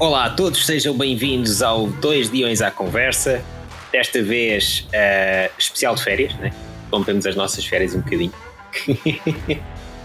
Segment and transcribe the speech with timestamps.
[0.00, 3.44] Olá a todos, sejam bem-vindos ao Dois Diões à Conversa.
[3.90, 6.52] Desta vez, uh, especial de férias, né?
[6.92, 8.32] Rompemos as nossas férias um bocadinho.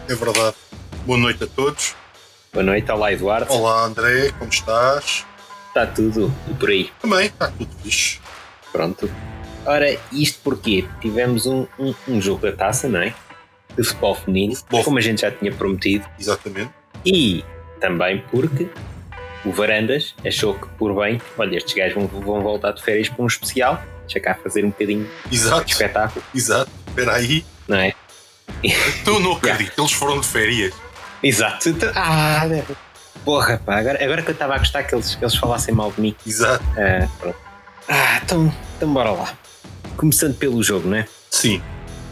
[0.09, 0.55] é verdade.
[1.05, 1.95] Boa noite a todos.
[2.51, 3.53] Boa noite, olá Eduardo.
[3.53, 5.27] Olá André, como estás?
[5.67, 6.89] Está tudo, e por aí?
[6.99, 8.19] Também, está tudo fixe.
[8.71, 9.07] Pronto.
[9.63, 13.13] Ora, isto porque tivemos um, um, um jogo da taça, não é?
[13.77, 16.09] De futebol feminino, como a gente já tinha prometido.
[16.19, 16.71] Exatamente.
[17.05, 17.45] E
[17.79, 18.67] também porque
[19.45, 23.23] o Varandas achou que, por bem, olha, estes gajos vão, vão voltar de férias para
[23.23, 25.65] um especial, deixa cá fazer um bocadinho Exato.
[25.65, 26.23] de espetáculo.
[26.33, 27.45] Exato, espera aí.
[27.67, 27.93] Não é?
[29.03, 30.73] Tu não acredito, eles foram de férias.
[31.21, 31.69] Exato.
[31.69, 32.41] Então, ah,
[33.23, 35.91] porra, pá, agora, agora que eu estava a gostar que eles, que eles falassem mal
[35.91, 36.15] de mim.
[36.25, 36.63] Exato.
[36.77, 37.37] Ah, pronto.
[37.87, 39.33] Ah, então, então bora lá.
[39.97, 41.07] Começando pelo jogo, não é?
[41.29, 41.61] Sim.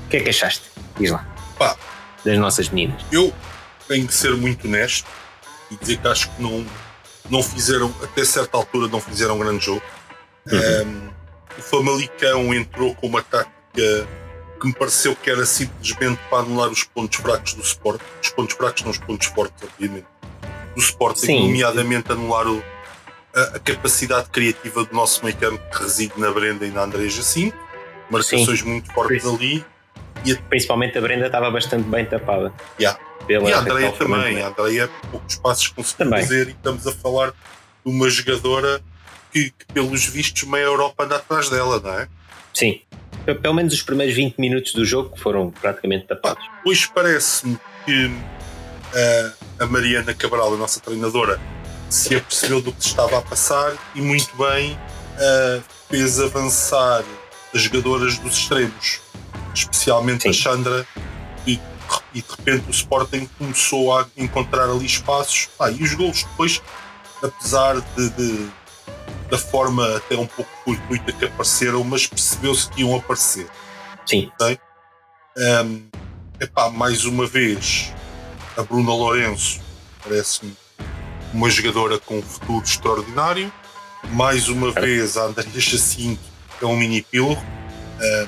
[0.05, 0.63] O que é que achaste?
[0.97, 1.25] Diz lá.
[1.57, 1.75] Pá.
[2.23, 3.01] Das nossas meninas.
[3.11, 3.33] Eu
[3.87, 5.07] tenho que ser muito honesto
[5.69, 6.65] e dizer que acho que não,
[7.31, 9.81] não fizeram, até certa altura, não fizeram um grande jogo.
[10.51, 10.59] Uhum.
[10.59, 11.09] Um,
[11.57, 14.07] o Famalicão entrou com uma tática
[14.59, 18.01] que me pareceu que era simplesmente para anular os pontos fracos do Sport.
[18.21, 20.05] Os pontos fracos, não os pontos fortes, obviamente.
[20.75, 22.63] Do Sporting, nomeadamente anular o,
[23.35, 27.09] a, a, capacidade criativa do nosso meio campo que reside na Brenda e na André
[27.09, 27.57] Jacinto.
[28.09, 28.69] Marcações Sim.
[28.69, 29.65] muito fortes ali.
[30.25, 30.37] E a...
[30.43, 32.53] Principalmente a Brenda estava bastante bem tapada.
[32.79, 32.99] Yeah.
[33.27, 34.41] Pela e a Andrea também.
[34.41, 36.21] A Andrea poucos passos conseguiu também.
[36.21, 38.81] fazer e estamos a falar de uma jogadora
[39.31, 42.07] que, que, pelos vistos, meia Europa anda atrás dela, não é?
[42.53, 42.81] Sim.
[43.41, 46.43] Pelo menos os primeiros 20 minutos do jogo foram praticamente tapados.
[46.63, 48.11] Pois parece-me que
[49.59, 51.39] a, a Mariana Cabral, a nossa treinadora,
[51.89, 57.03] se apercebeu do que se estava a passar e muito bem uh, fez avançar
[57.53, 59.01] as jogadoras dos extremos,
[59.53, 60.29] especialmente Sim.
[60.29, 60.87] a Chandra,
[62.13, 65.49] e, de repente o Sporting começou a encontrar ali espaços.
[65.59, 66.61] Ah, e os gols depois,
[67.23, 68.51] apesar de, de
[69.29, 73.47] da forma até um pouco fortuita que apareceram, mas percebeu-se que iam aparecer.
[74.05, 74.29] Sim.
[74.35, 74.59] Okay?
[75.37, 75.87] Um,
[76.39, 77.93] epá, mais uma vez,
[78.57, 79.61] a Bruna Lourenço
[80.03, 80.53] parece-me
[81.33, 83.51] uma jogadora com um futuro extraordinário.
[84.11, 86.21] Mais uma vez, a Andrea Jacinto
[86.61, 87.37] é um mini pilo.
[87.37, 88.27] Um,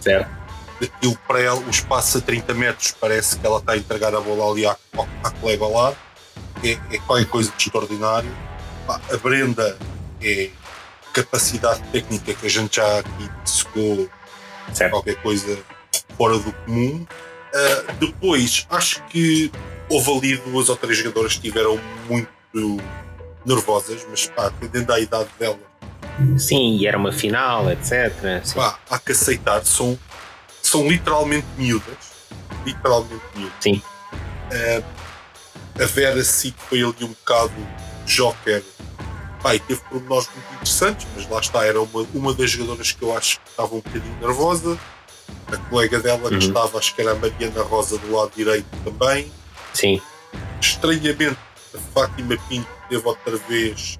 [0.00, 0.37] certo.
[0.80, 4.20] Aquilo para ela, o espaço a 30 metros, parece que ela está a entregar a
[4.20, 4.76] bola ali à,
[5.24, 5.96] à colega ao lado.
[6.62, 8.30] É, é qualquer coisa de extraordinário.
[8.88, 9.76] A Brenda
[10.22, 10.50] é
[11.12, 14.08] capacidade técnica que a gente já aqui dissecou,
[14.90, 15.58] qualquer coisa
[16.16, 17.06] fora do comum.
[17.48, 19.50] Uh, depois, acho que
[19.88, 22.28] houve ali duas ou três jogadoras que estiveram muito
[23.44, 25.58] nervosas, mas pá, dependendo da idade dela.
[26.36, 28.12] Sim, e era uma final, etc.
[28.54, 29.98] Pá, há que aceitar, são,
[30.68, 31.96] são literalmente miúdas.
[32.64, 33.56] Literalmente miúdas.
[33.60, 33.82] Sim.
[34.52, 34.84] Uh,
[35.82, 37.54] a Vera sim foi ali um bocado
[38.06, 38.62] joker
[39.54, 43.16] e teve pormenores muito interessantes, mas lá está, era uma, uma das jogadoras que eu
[43.16, 44.78] acho que estava um bocadinho nervosa.
[45.50, 46.38] A colega dela uhum.
[46.38, 49.32] que estava, acho que era a Mariana Rosa do lado direito também.
[49.72, 50.00] Sim.
[50.60, 51.38] Estranhamente,
[51.74, 53.98] a Fátima Pinto teve outra vez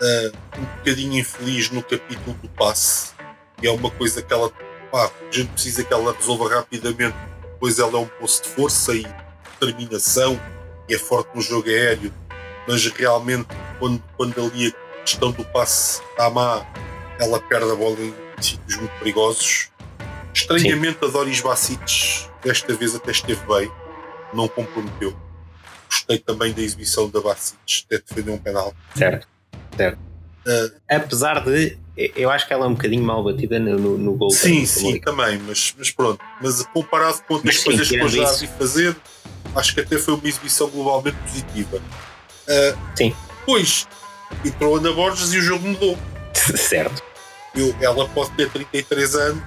[0.00, 3.12] uh, um bocadinho infeliz no capítulo do passe.
[3.62, 4.50] E é uma coisa que ela,
[4.90, 7.16] pá, a gente precisa que ela resolva rapidamente,
[7.58, 9.06] pois ela é um poço de força e
[9.58, 10.40] determinação
[10.88, 12.12] e é forte no jogo aéreo
[12.70, 16.64] mas realmente quando, quando ali a questão do passe à má,
[17.18, 19.70] ela perde a bola em sítios muito perigosos.
[20.32, 21.06] Estranhamente Sim.
[21.06, 23.70] a Doris Bacic desta vez até esteve bem,
[24.32, 25.16] não comprometeu.
[25.88, 28.72] Gostei também da exibição da Bacic, até defender um penal.
[28.94, 29.26] Certo,
[29.76, 29.98] certo.
[30.46, 31.76] Uh, Apesar de
[32.16, 34.30] eu acho que ela é um bocadinho mal batida no, no, gol.
[34.30, 36.18] Sim, sim, também, mas, mas pronto.
[36.40, 38.96] Mas comparado com outras coisas que eu já vi fazer,
[39.54, 41.76] acho que até foi uma exibição globalmente positiva.
[41.76, 43.14] Uh, Sim.
[43.40, 43.86] Depois
[44.44, 45.98] entrou a Ana Borges e o jogo mudou.
[46.56, 47.02] certo.
[47.54, 49.42] Eu, ela pode ter 33 anos,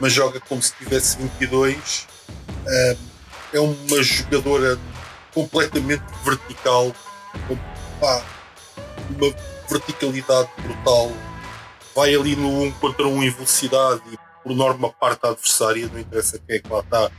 [0.00, 2.06] mas joga como se tivesse 22.
[2.48, 2.98] Uh,
[3.52, 4.78] é uma jogadora
[5.32, 6.94] completamente vertical,
[7.48, 7.56] com
[8.00, 8.22] pá,
[9.10, 9.34] uma
[9.68, 11.10] verticalidade brutal.
[11.96, 15.88] Vai ali no 1 um contra 1 um em velocidade e por norma parte adversária,
[15.90, 17.10] não interessa quem é que lá está,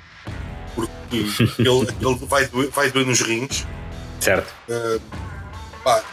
[0.76, 1.18] porque
[1.60, 3.66] ele, ele vai, doer, vai doer nos rins.
[4.22, 4.54] Certo.
[4.70, 5.02] Uh,
[5.84, 6.04] pá,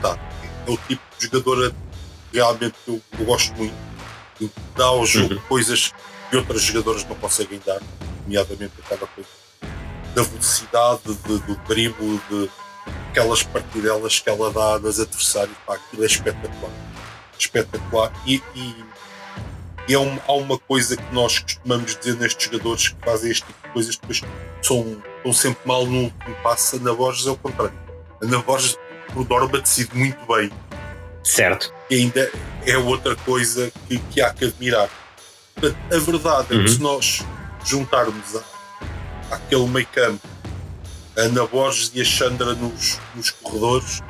[0.00, 0.18] tá.
[0.66, 1.72] É o tipo de jogadora
[2.32, 3.74] realmente que eu, eu gosto muito.
[4.36, 5.40] Que dá ao jogo uhum.
[5.42, 5.92] coisas
[6.30, 7.80] que outras jogadoras não conseguem dar,
[8.22, 9.28] nomeadamente aquela coisa
[10.14, 12.50] da velocidade, de, do drible, de
[13.10, 15.56] aquelas partidelas que ela dá nas adversários.
[15.66, 16.72] Pá, aquilo é espetacular.
[17.38, 18.12] Espetacular.
[18.26, 18.84] E, e,
[19.88, 23.46] e é um, há uma coisa que nós costumamos dizer nestes jogadores que fazem este
[23.46, 24.20] tipo de coisas, depois
[24.62, 26.78] são, estão sempre mal no último passo.
[26.80, 27.74] Na Borges é o contrário.
[28.20, 28.76] A Ana Borges
[29.12, 30.50] por norma decide muito bem.
[31.24, 31.72] Certo.
[31.90, 32.30] E ainda
[32.66, 34.88] é outra coisa que, que há que admirar.
[35.54, 36.68] Portanto, a verdade é que Uhum.
[36.68, 37.22] se nós
[37.64, 40.26] juntarmos a, àquele meio campo,
[41.16, 44.02] a Ana Borges e a Chandra nos, nos corredores,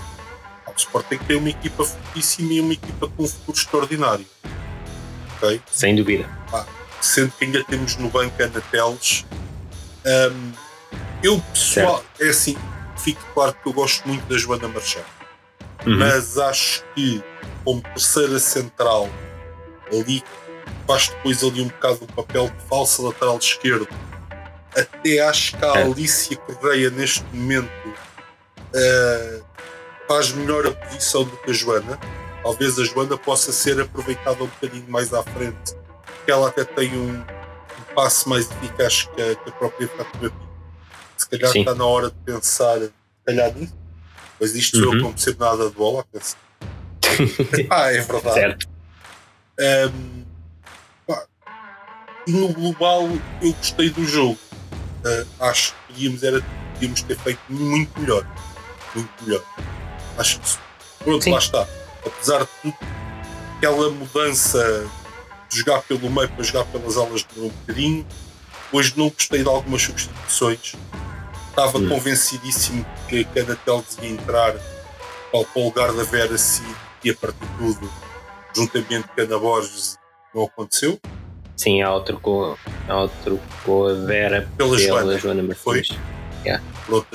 [0.77, 4.27] o Sporting tem uma equipa fortíssima e uma equipa com um futuro extraordinário.
[5.37, 5.61] Ok?
[5.71, 6.29] Sem dúvida.
[7.01, 9.25] Sendo que ainda temos no banco Ana Teles.
[10.07, 10.53] Hum,
[11.23, 12.57] eu, pessoal, é assim,
[12.97, 15.05] fico claro que eu gosto muito da Joana Marchand
[15.85, 15.99] Uhum.
[15.99, 17.21] mas acho que
[17.65, 19.09] como terceira central
[19.91, 20.23] ali
[20.87, 23.89] faz depois ali um bocado o papel de falsa lateral esquerdo
[24.77, 25.83] até acho que a É.
[25.83, 27.69] Alicia Correia neste momento
[28.73, 29.41] eh,
[30.09, 31.99] faz melhor a posição do que a Joana
[32.43, 36.97] talvez a Joana possa ser aproveitada um bocadinho mais à frente porque ela até tem
[36.97, 40.49] um, um passe mais eficaz que a, que a própria Fátima Pinto
[41.17, 41.61] se calhar Sim.
[41.61, 42.93] está na hora de pensar se
[43.25, 43.75] calhar nisso
[44.41, 44.97] mas isto eu Uhum.
[44.97, 46.39] que não percebo nada de bola a pensar
[47.71, 48.35] ah, é verdade.
[48.35, 48.69] certo.
[49.61, 50.25] Ahm,
[51.07, 51.27] pá,
[52.27, 53.03] no global,
[53.43, 54.39] eu gostei do jogo.
[55.05, 56.41] Ah, acho que podíamos, era,
[56.73, 58.27] podíamos ter feito muito melhor.
[58.95, 59.43] Muito melhor.
[60.19, 60.51] Acho que,
[61.05, 61.33] pronto, Sim.
[61.33, 61.67] lá está.
[62.05, 62.75] Apesar de tudo,
[63.57, 64.87] aquela mudança
[65.49, 68.07] de jogar pelo meio para jogar pelas alas de um bocadinho.
[68.73, 70.75] Hoje não gostei de algumas substituições.
[71.51, 71.89] Estava Hum.
[71.89, 74.53] convencidíssimo que que a Natel devia entrar
[75.31, 76.67] para para o lugar da Vera Cid
[77.05, 77.93] e a partir de tudo,
[78.57, 79.99] juntamente com a Ana Borges,
[80.35, 80.99] não aconteceu.
[81.57, 82.59] Sim, ela trocou,
[82.89, 85.19] ela trocou a Vera Pela pela Joana.
[85.19, 85.77] Joana, Foi?
[85.77, 85.99] Martins.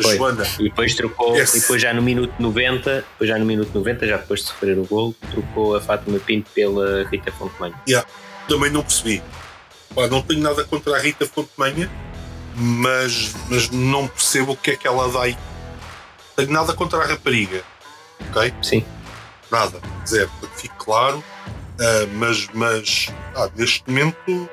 [0.02, 0.18] Foi.
[0.18, 3.72] Joana, E depois trocou, Esse- e depois já no minuto 90, depois já no minuto
[3.74, 7.76] 90, já depois de sofrer o gol, trocou a Fátima Pinto pela Rita Fontemanho.
[8.48, 9.22] também não percebi.
[9.94, 11.90] Pá, não tenho nada contra a Rita Fontemanha,
[12.56, 15.38] mas, mas não percebo o que é que ela dá aí.
[16.36, 17.62] Tenho nada contra a rapariga,
[18.30, 18.54] ok?
[18.62, 18.86] Sim,
[19.52, 21.24] Nada, zero, fique claro.
[21.80, 24.50] Ah, mas mas ah, neste momento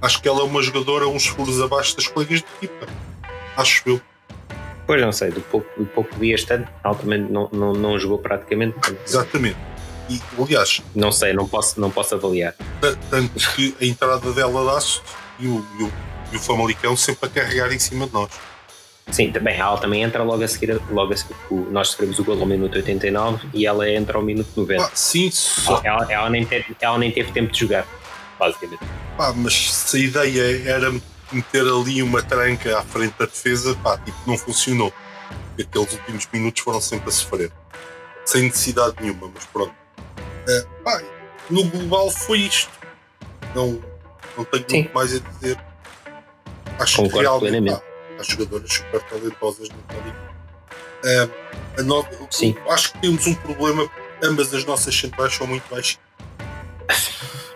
[0.00, 2.86] acho que ela é uma jogadora uns furos abaixo das colegas de equipa.
[3.56, 4.00] Acho eu.
[4.90, 7.96] Pois não sei, do pouco, do pouco vi este ano, ela também não, não, não
[7.96, 8.74] jogou praticamente.
[9.06, 9.56] Exatamente.
[10.08, 12.54] E aliás, Não sei, não posso, não posso avaliar.
[12.80, 15.00] ta- tanto que a entrada dela dá-se
[15.38, 15.92] e o, e, o,
[16.32, 18.30] e o Famalicão sempre a carregar em cima de nós.
[19.12, 21.36] Sim, também, ela também entra logo a seguir, logo a seguir
[21.70, 24.82] nós sofremos o gol ao minuto 89 e ela entra ao minuto 90.
[24.82, 27.86] Pá, sim, só, Ela, ela, nem teve, ela nem teve tempo de jogar,
[28.38, 28.80] basicamente.
[29.16, 30.92] pá, mas se a ideia era
[31.32, 34.92] meter ali uma tranca à frente da defesa, pá, tipo, não funcionou.
[35.48, 37.52] Porque aqueles últimos minutos foram sempre a sofrer.
[38.24, 39.74] Sem necessidade nenhuma, mas pronto.
[40.48, 41.02] Eh, pá,
[41.48, 42.70] no global foi isto.
[43.54, 43.80] Não,
[44.36, 44.76] não tenho Sim.
[44.78, 45.58] muito mais a dizer.
[46.78, 47.80] Acho Concordo que realmente plenamente.
[47.80, 50.14] pá, há jogadoras super talentosas no Cali.
[51.04, 51.28] Eh,
[51.78, 52.56] a no- Sim.
[52.68, 53.88] Acho que temos um problema.
[54.22, 55.98] Ambas as nossas centrais são muito baixas.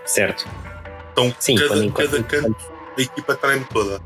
[0.07, 0.47] Certo.
[1.13, 4.01] Então, Sim, cada, quando- cada quando- canto, a equipa treme toda.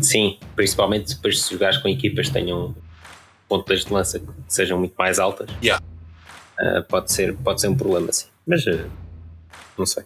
[0.00, 2.74] Sim, principalmente depois se jogares com equipas que tenham
[3.48, 5.48] pontas de lança que sejam muito mais altas.
[5.62, 5.84] Yeah.
[6.58, 8.26] Ah, pode, ser, pode ser um problema, sim.
[8.46, 8.86] Mas ah,
[9.76, 10.04] não sei.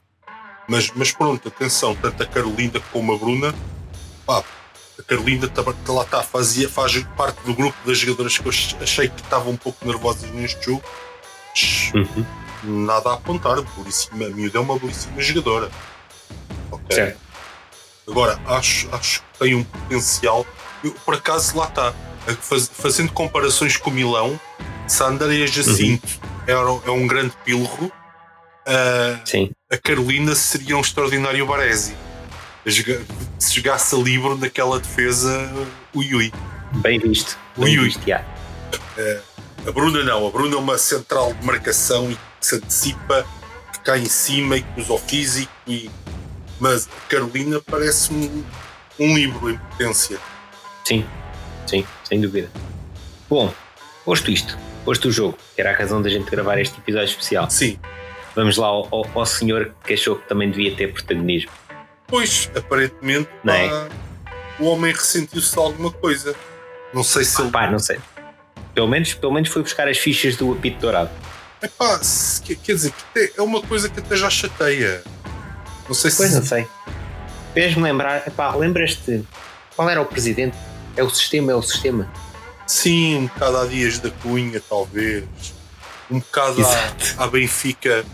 [0.68, 3.54] Mas, mas pronto, atenção, tanto a Carolina como a Bruna,
[4.26, 4.42] pá,
[4.98, 5.48] a Carolina
[5.88, 9.52] lá está, fazia, faz parte do grupo das jogadoras que eu ach- achei que estavam
[9.52, 10.82] um pouco nervosas neste jogo.
[11.94, 12.84] Uhum.
[12.84, 15.70] Nada a apontar, belíssima, a miúda é uma belíssima jogadora.
[16.70, 16.96] Ok?
[16.96, 17.27] Certo.
[18.08, 20.46] Agora, acho, acho que tem um potencial.
[20.82, 21.88] Eu, por acaso, lá está,
[22.26, 24.40] a- faz- fazendo comparações com o Milão,
[24.86, 26.06] Sander e a Jacinto
[26.46, 27.92] é, um- é um grande pilro.
[28.66, 31.94] Ah, Sim, a Carolina seria um extraordinário Baresi.
[32.66, 33.00] Joga-
[33.38, 35.50] Se jogasse a livro naquela defesa,
[35.94, 36.32] ui ui.
[36.82, 37.36] bem visto.
[37.56, 37.84] Bem Ui, ui.
[37.86, 38.24] visto, yeah.
[39.66, 43.26] A Bruna não, a Bruna é uma central de marcação e que se antecipa,
[43.72, 45.52] que cai em cima e que usa o físico.
[45.66, 45.90] E...
[46.60, 48.44] Mas Carolina parece-me
[48.98, 50.18] um livro em potência.
[50.84, 51.04] Sim,
[51.66, 52.50] sim, sem dúvida.
[53.28, 53.52] Bom,
[54.04, 57.48] posto isto, posto o jogo, que era a razão da gente gravar este episódio especial,
[57.50, 57.78] Sim,
[58.34, 61.50] vamos lá ao, ao, ao senhor que achou que também devia ter protagonismo.
[62.06, 63.68] pois aparentemente Não é?
[63.68, 63.88] pá,
[64.58, 66.34] o homem ressentiu-se de alguma coisa.
[66.92, 67.50] Não sei se ele.
[67.50, 68.00] Pá, não sei.
[68.74, 71.10] Pelo menos, pelo menos foi buscar as fichas do apito dourado.
[71.62, 72.00] Epá,
[72.62, 72.92] quer dizer,
[73.36, 75.02] é uma coisa que até já chateia.
[75.88, 76.48] Não sei Pois não se.
[76.48, 76.68] sei.
[77.54, 79.24] Fez-me lembrar, epá, lembras-te
[79.74, 80.56] qual era o presidente?
[80.96, 82.08] É o sistema, é o sistema.
[82.66, 85.24] Sim, um bocado há dias da Cunha, talvez.
[86.10, 86.64] Um bocado
[87.18, 88.04] à, à Benfica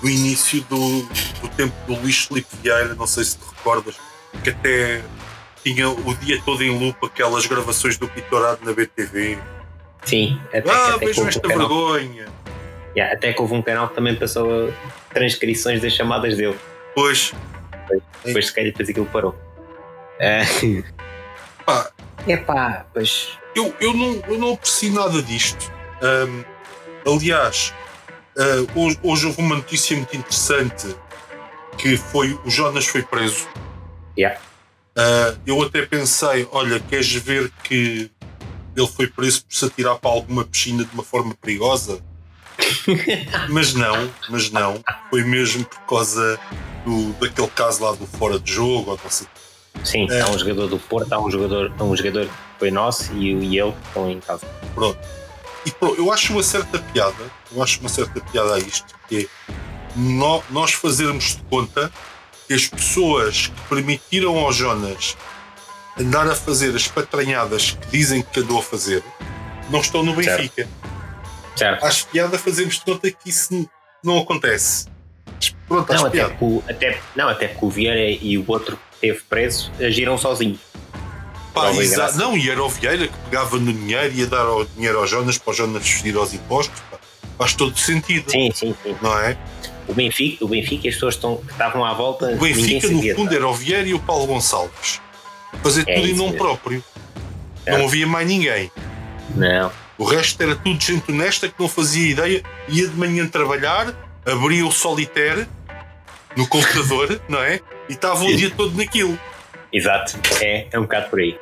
[0.00, 1.02] do início do,
[1.40, 3.94] do tempo do Luís Felipe Vieira, não sei se te recordas,
[4.42, 5.02] que até
[5.62, 9.38] tinha o dia todo em loop aquelas gravações do Pitorado na BTV.
[10.04, 12.26] Sim, até, Ah, até, vejam um esta canal, vergonha.
[12.96, 14.72] Yeah, até que houve um canal que também passou
[15.12, 16.56] transcrições das chamadas dele.
[16.94, 17.32] Pois,
[18.24, 19.34] Depois se calhar depois aquilo parou.
[20.18, 20.42] É
[21.66, 21.90] pá,
[22.46, 23.38] pá, pois.
[23.54, 25.72] eu, eu, não, eu não aprecio nada disto.
[26.02, 26.44] Ahm,
[27.06, 27.74] aliás,
[28.36, 30.96] ah, hoje, hoje houve uma notícia muito interessante
[31.78, 33.48] que foi o Jonas foi preso.
[34.16, 34.40] Yeah.
[34.96, 38.10] Ah, eu até pensei, olha, queres ver que
[38.76, 42.02] ele foi preso por se atirar para alguma piscina de uma forma perigosa?
[43.50, 44.82] mas não, mas não.
[45.10, 46.38] Foi mesmo por causa
[46.84, 49.26] do, daquele caso lá do fora de jogo, ou não sei.
[49.84, 50.20] Sim, É.
[50.20, 53.32] há um jogador do Porto, há um jogador, há um jogador que foi nosso e,
[53.32, 54.46] e ele que estão em casa.
[54.74, 54.98] Pronto.
[55.66, 57.14] E pronto, eu acho uma certa piada,
[57.54, 59.50] eu acho uma certa piada a isto, que é
[59.96, 61.90] nó- nós fazermos de conta
[62.46, 65.16] que as pessoas que permitiram ao Jonas
[65.98, 69.02] andar a fazer as patranhadas que dizem que andou a fazer
[69.70, 70.14] não estão no.
[70.14, 70.54] Benfica.
[70.64, 70.68] Certo?
[71.82, 73.68] Acho piada fazermos de conta que isso
[74.02, 74.86] não acontece.
[75.68, 79.20] Pronto, Não até, o, até, não, até porque o Vieira e o outro que esteve
[79.28, 80.58] preso agiram sozinhos.
[81.54, 82.18] Pá, Prova e exa- graça.
[82.18, 85.06] não, e era o Vieira que pegava no dinheiro e ia dar o dinheiro ao
[85.06, 86.80] Jonas para o Jonas fugir aos impostos.
[86.90, 86.98] pá.
[87.38, 88.96] Faz todo sentido, Sim, sim, sim.
[89.02, 89.36] não é?
[89.88, 92.26] O Benfica, o Benfica as pessoas estão, que estavam à volta.
[92.26, 95.00] O Benfica, no fundo, era o Vieira e o Paulo Gonçalves.
[95.62, 96.38] Fazer É tudo em nome mesmo.
[96.44, 96.84] próprio.
[97.64, 97.78] Certo.
[97.78, 98.70] Não havia mais ninguém.
[99.34, 99.70] Não.
[100.04, 102.42] O resto era tudo gente honesta que não fazia ideia.
[102.68, 103.94] Ia de manhã trabalhar,
[104.26, 105.48] abria o solitaire
[106.36, 107.58] no computador, não é?
[107.88, 109.18] E estava o dia todo naquilo.
[109.72, 110.14] Exato.
[110.42, 111.40] É, é um bocado por aí.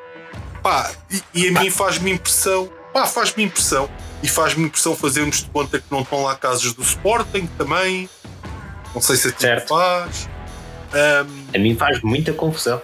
[0.62, 2.72] Pá, e, e a mim faz-me impressão.
[2.92, 3.90] Pá, faz-me impressão.
[4.22, 8.08] E faz-me impressão fazermos de conta que não estão lá casas do Sporting também.
[8.94, 10.28] Não sei se a ti faz.
[10.92, 12.80] Ahm, A mim faz muita confusão.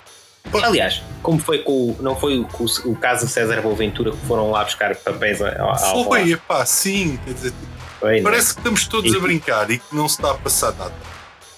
[0.62, 1.97] Aliás, como foi com o.
[2.00, 5.71] Não foi o, o, o caso do César Boaventura que foram lá buscar papéis ao,
[5.71, 7.19] ao foi, pá, sim.
[7.25, 7.52] Quer dizer,
[8.00, 8.25] Foi, não.
[8.25, 10.93] parece que estamos todos E- a brincar e que não se está a passar nada.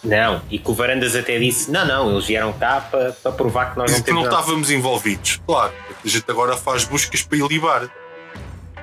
[0.02, 3.72] Não, e que o Varandas até disse: não, não, eles vieram cá para, para provar
[3.72, 4.24] que nós não que não temos.
[4.24, 5.40] nada." estávamos envolvidos.
[5.46, 5.72] Claro,
[6.04, 7.90] a gente agora faz buscas para ilibar.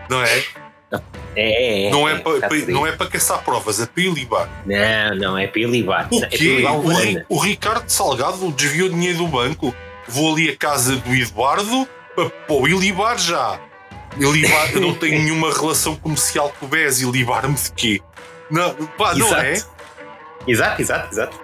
[0.09, 0.43] Não é?
[1.35, 4.47] É, é, não, é é, para, para- não é para caçar provas, é para ilibar.
[4.65, 6.07] Não, não, é para ilibar.
[6.11, 9.75] O Não, É para ilibar o o Ricardo Salgado desviou dinheiro do banco.
[10.07, 13.59] Vou ali à casa do Eduardo para, o ilibar já.
[14.17, 17.01] Ilibar, eu não tenho nenhuma relação comercial com o BES.
[17.01, 18.01] Ilibar-me de quê?
[18.49, 19.41] Não, pá, não exato.
[19.45, 19.53] é?
[20.47, 21.39] Exato, exato, exato.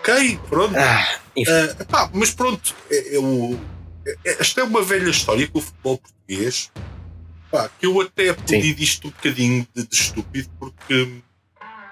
[0.00, 0.76] Ok, pronto.
[0.76, 1.06] Ah,
[1.38, 3.18] Ah, pá, mas pronto, é, é
[4.06, 6.70] é- é- esta é uma velha história com o futebol português.
[7.50, 11.22] Pá, que eu até apelidi disto um bocadinho de, de estúpido, porque.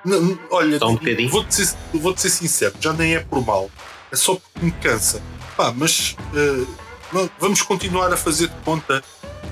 [0.04, 3.70] não, não, olha, um vou-te ser, vou-te ser sincero, já nem é por mal,
[4.12, 5.22] é só porque me cansa.
[5.60, 6.16] Pá, mas
[7.12, 9.04] não, vamos continuar a fazer de conta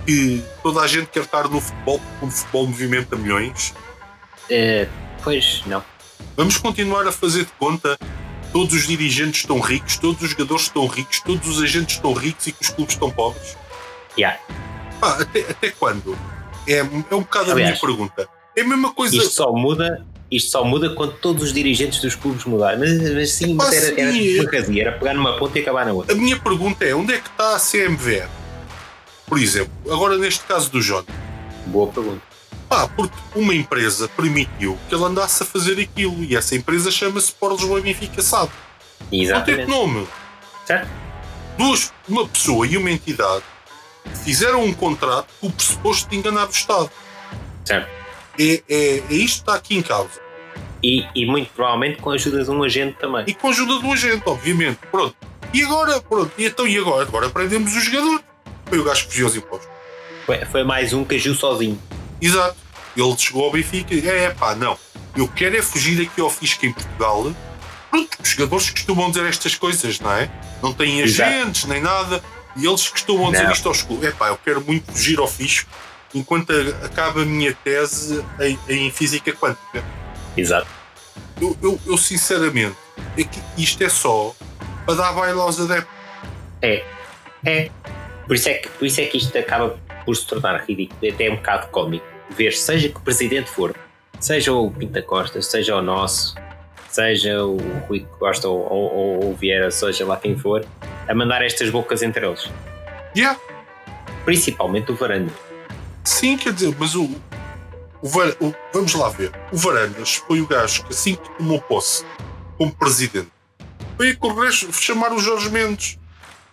[0.06, 3.74] que toda a gente quer estar no futebol, porque o futebol movimenta milhões.
[4.48, 4.88] eh,
[5.22, 5.84] pois não.
[6.34, 10.62] Vamos continuar a fazer de conta que todos os dirigentes estão ricos, todos os jogadores
[10.62, 13.54] estão ricos, todos os agentes estão ricos e que os clubes estão pobres?
[14.16, 14.40] Yeah.
[14.98, 16.16] Pá, até, até quando?
[16.66, 18.26] É, é um bocado a minha Aliás, pergunta.
[18.56, 19.14] É a mesma coisa.
[19.14, 20.06] Isto só muda.
[20.30, 22.78] Isto só muda quando todos os dirigentes dos clubes mudarem.
[22.78, 24.40] Mas, mas sim, mas era, era é.
[24.40, 26.14] uma casinha, era pegar numa ponta e acabar na outra.
[26.14, 28.28] A minha pergunta é: onde é que está a CMVR?
[29.26, 31.04] Por exemplo, agora neste caso do John.
[31.66, 32.22] Boa pergunta.
[32.68, 37.28] Pá, porque uma empresa permitiu que ele andasse a fazer aquilo e essa empresa chama-se
[37.28, 38.50] Sport Lisboa Benfica SAD.
[39.00, 39.70] Não tem Exatamente.
[39.70, 40.06] nome.
[40.66, 40.88] Certo?
[41.58, 43.42] duas, uma pessoa e uma entidade
[44.24, 46.90] fizeram um contrato com o pressuposto de enganar o Estado.
[47.64, 47.97] Certo.
[48.38, 50.20] É, é, é isto que está aqui em causa.
[50.82, 53.24] E, e muito provavelmente com a ajuda de um agente também.
[53.26, 54.78] E com a ajuda do agente, obviamente.
[54.90, 55.16] Pronto.
[55.52, 56.32] E agora, pronto.
[56.38, 57.02] E então, e agora?
[57.02, 58.22] Agora prendemos o jogador.
[58.66, 59.68] Foi o gajo que fugiu aos impostos.
[60.24, 61.80] Foi, foi mais um que agiu sozinho.
[62.20, 62.56] Exato.
[62.96, 64.78] Ele chegou ao Benfica e é, pá, não.
[65.16, 67.32] Eu quero é fugir aqui ao Fisco em Portugal.
[67.90, 70.30] Pronto, os jogadores costumam dizer estas coisas, não é?
[70.62, 71.30] Não têm Exato.
[71.30, 72.22] agentes nem nada.
[72.56, 73.52] E eles costumam dizer Não.
[73.52, 74.08] isto aos clubes.
[74.08, 75.70] É pá, eu quero muito fugir ao Fisco
[76.14, 76.52] enquanto
[76.84, 79.84] acaba a minha tese em, em Física Quântica.
[80.36, 80.66] Exato.
[81.40, 82.76] Eu, eu, eu, sinceramente,
[83.16, 84.34] é que isto é só
[84.84, 85.94] para dar baile aos adeptos.
[86.62, 86.84] É.
[87.44, 87.70] É.
[88.26, 91.30] Por isso é, que, por isso é que isto acaba por se tornar ridículo, até
[91.30, 92.04] um bocado cómico.
[92.30, 93.74] Ver, seja que o presidente for,
[94.20, 96.34] seja o Pinta Costa, seja o nosso,
[96.90, 97.56] seja o
[97.88, 100.64] Rui Costa ou- ou o Vieira, seja lá quem for,
[101.08, 102.50] a mandar estas bocas entre eles.
[103.16, 103.38] Yeah.
[104.24, 105.32] Principalmente o Varanda.
[106.08, 108.08] Sim, quer dizer, mas o, o,
[108.46, 109.32] o- Vamos lá ver.
[109.52, 112.04] O Varandas foi o gajo que, assim que tomou posse
[112.56, 113.30] como presidente,
[113.96, 115.98] foi a correr chamar o Jorge Mendes,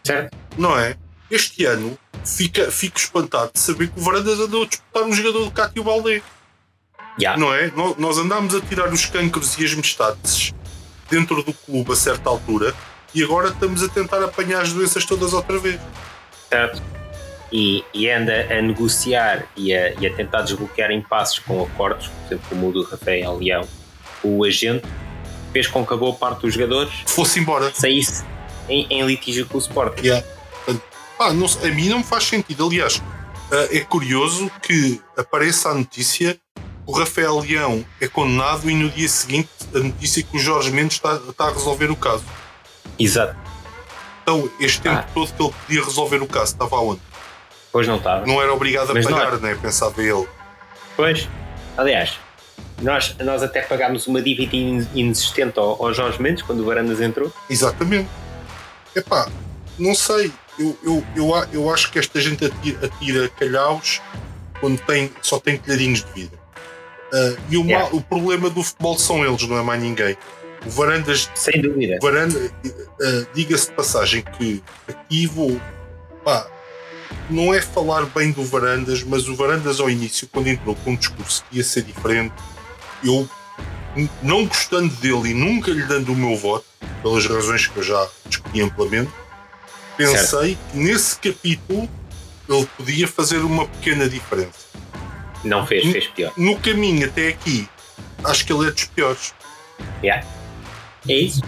[0.04, 0.36] Certo?
[0.58, 0.98] não é?
[1.32, 5.46] este ano fica, fico espantado de saber que o Varandas andou a disputar um jogador
[5.46, 6.22] do Cátio Baldé.
[7.20, 7.40] Yeah.
[7.40, 7.72] Não é?
[7.76, 10.54] Nó- Nós andámos a tirar os cancros e as mestates
[11.10, 12.76] dentro do clube a certa altura
[13.14, 15.80] e agora estamos a tentar apanhar as doenças todas outra vez.
[16.50, 16.82] Certo.
[17.58, 22.26] E, e anda a negociar e a, e a tentar desbloquear impasses com acordos, por
[22.28, 23.66] exemplo, como o do Rafael Leão,
[24.22, 24.86] o agente
[25.54, 27.72] fez com que a boa parte dos jogadores Fosse embora.
[27.74, 28.26] saísse
[28.68, 30.00] em, em litígio com o Sport.
[30.04, 30.26] Yeah.
[31.18, 32.68] Pá, não a mim não me faz sentido.
[32.68, 33.02] Aliás,
[33.50, 38.90] ah, é curioso que apareça a notícia que o Rafael Leão é condenado e no
[38.90, 42.26] dia seguinte a notícia que o Jorge Mendes está, está a resolver o caso.
[43.00, 43.38] Exato.
[44.24, 45.08] Então, este tempo Ah.
[45.14, 47.00] todo que ele podia resolver o caso estava onde?
[47.76, 48.26] Pois não estava.
[48.26, 49.54] Não era obrigado a Mas não pagar, né?
[49.62, 50.26] Pensava ele.
[50.96, 51.28] Pois.
[51.76, 52.18] Aliás,
[52.82, 57.02] nós, nós até pagámos uma dívida in- inexistente ao, ao Jorge Mendes quando o Varandas
[57.02, 57.30] entrou.
[57.50, 58.08] Exatamente.
[58.96, 59.28] Epá,
[59.78, 60.32] não sei.
[60.58, 64.02] Eu, eu, eu, eu acho que esta gente atira, atira calhaus
[64.62, 66.40] quando tem, só tem telhadinhos de vida.
[67.14, 67.90] Ah, e o, Yeah.
[67.94, 70.16] o problema do futebol são eles, não é mais ninguém.
[70.66, 71.98] O Varandas, Sem dúvida.
[72.02, 72.40] Varanda,
[73.02, 75.60] ah, diga-se de passagem que aqui vou.
[76.24, 76.48] Pá,
[77.30, 80.96] não é falar bem do Varandas, mas o Varandas ao início, quando entrou com um
[80.96, 82.34] discurso que ia ser diferente,
[83.04, 83.28] eu,
[84.22, 86.66] não gostando dele e nunca lhe dando o meu voto,
[87.02, 89.12] pelas razões que eu já discuti amplamente,
[89.98, 91.90] pensei que nesse capítulo
[92.48, 94.66] ele podia fazer uma pequena diferença.
[95.44, 96.34] Não fez, fez pior.
[96.38, 97.68] No caminho até aqui,
[98.24, 99.34] acho que ele é dos piores.
[100.04, 100.26] Yeah.
[101.08, 101.42] É isso.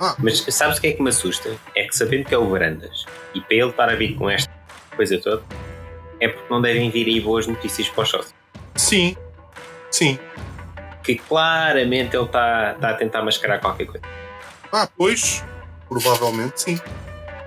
[0.00, 0.14] Ah.
[0.18, 1.56] Mas sabes o que é que me assusta?
[1.74, 4.50] É que sabendo que é o Varandas e para ele estar a vir com esta
[4.96, 5.42] coisa toda,
[6.20, 8.34] é porque não devem vir aí boas notícias para os sócios.
[8.76, 9.16] Sim,
[9.90, 10.18] sim.
[11.02, 14.06] Que claramente ele está, está a tentar mascarar qualquer coisa,
[14.72, 15.44] Ah, pois,
[15.88, 16.80] provavelmente sim.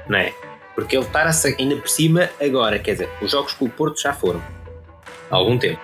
[0.07, 0.33] não é?
[0.75, 1.23] Porque ele está
[1.57, 4.41] ainda por cima agora, quer dizer, os jogos com o Porto já foram
[5.31, 5.81] há algum tempo.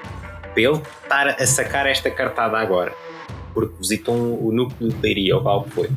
[0.53, 2.94] Para ele estar a sacar esta cartada agora,
[3.55, 5.89] porque visitou o núcleo de Leiria, ou algo que foi,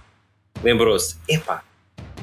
[0.62, 1.62] lembrou-se: epá,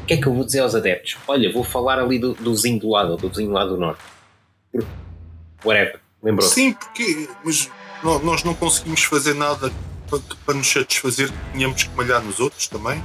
[0.04, 1.18] o que é que eu vou dizer aos adeptos?
[1.28, 4.02] Olha, vou falar ali do, do vizinho do lado, ou do vizinho lá do norte.
[4.72, 4.88] Porque,
[5.64, 6.54] whatever, lembrou-se.
[6.56, 7.70] Sim, porque mas
[8.04, 9.72] nó- nós não conseguimos fazer nada
[10.10, 13.04] para, para nos satisfazer que tínhamos que malhar nos outros também.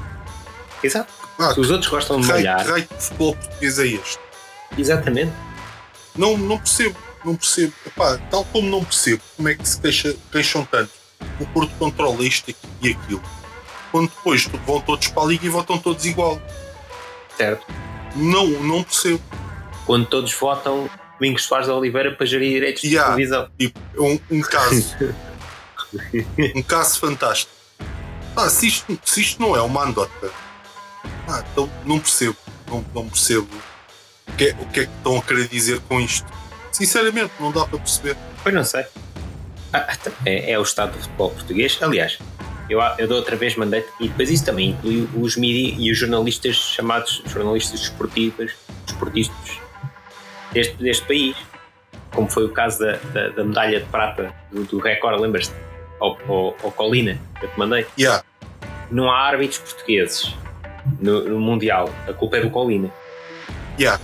[0.83, 1.13] Exato.
[1.39, 4.19] Ah, Se os outros gostam de raio, malhar, que raio de futebol português é este?
[4.77, 5.33] exatamente.
[6.17, 7.73] Não, não percebo, não percebo.
[7.87, 10.91] Epá, tal como não percebo como é que se queixa, queixam tanto.
[11.41, 13.23] O Porto controla isto e aquilo.
[13.93, 16.41] Quando depois vão todos para a liga e votam todos igual.
[17.39, 17.65] Certo.
[18.17, 19.23] Não, não percebo.
[19.87, 23.15] Quando todos votam Domingos Soares de Oliveira para gerir direitos de Yeah.
[23.15, 23.49] televisão.
[23.59, 24.97] Tipo, é um, um caso.
[26.57, 27.53] um caso fantástico.
[28.37, 30.31] Ah, se isto, se isto não é uma andota,
[31.29, 32.37] ah, então não percebo.
[32.69, 33.49] Não, não percebo
[34.29, 36.27] o que, é, o que é que estão a querer dizer com isto.
[36.71, 38.17] Sinceramente, não dá para perceber.
[38.43, 38.85] Pois não sei.
[39.73, 39.87] Ah,
[40.25, 41.79] é, é o estado do futebol português.
[41.81, 42.19] Aliás,
[42.69, 45.99] eu, eu da outra vez mandei e depois isso também inclui os mídia e os
[45.99, 48.53] jornalistas chamados jornalistas desportivos,
[48.87, 49.59] desportistas
[50.53, 51.37] deste, deste país.
[52.15, 55.55] Como foi o caso da, da, da medalha de prata do, do Record, lembras-te?
[56.01, 57.85] Ao, ao, ao Colina, que eu te mandei.
[57.99, 58.23] Yeah,
[58.91, 60.33] Não há árbitros portugueses
[61.01, 61.93] no, no Mundial.
[62.07, 62.91] A culpa é do Colina.
[63.79, 64.01] yeah.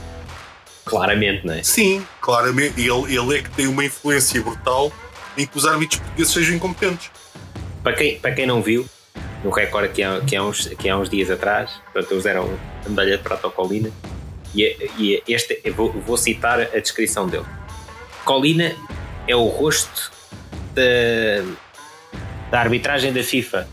[0.84, 1.62] Claramente, não é?
[1.62, 2.80] Sim, claramente.
[2.80, 4.92] Ele, ele é que tem uma influência brutal
[5.36, 7.10] em que os árbitros portugueses sejam incompetentes.
[7.84, 8.86] Para quem, para quem não viu,
[9.44, 12.58] no Record aqui há, aqui há, uns, aqui há uns dias atrás, portanto, eles deram
[12.84, 13.90] a medalha de prata ao Colina,
[14.54, 14.62] e,
[14.98, 17.44] e este, vou, vou citar a descrição dele.
[18.24, 18.74] Colina
[19.28, 20.10] é o rosto
[20.74, 21.44] da,
[22.50, 23.68] da arbitragem da FIFA